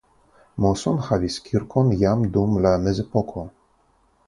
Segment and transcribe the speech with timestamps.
[0.63, 3.47] Moson havis kirkon jam dum la mezepoko.